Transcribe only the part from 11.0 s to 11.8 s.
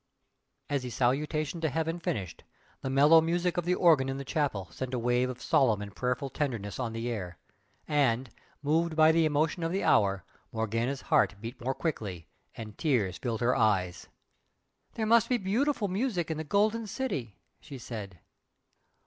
heart beat more